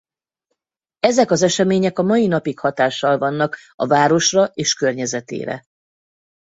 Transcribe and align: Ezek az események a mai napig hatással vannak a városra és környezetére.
Ezek 0.99 1.31
az 1.31 1.41
események 1.41 1.99
a 1.99 2.03
mai 2.03 2.27
napig 2.27 2.59
hatással 2.59 3.17
vannak 3.17 3.57
a 3.75 3.87
városra 3.87 4.45
és 4.45 4.73
környezetére. 4.73 5.63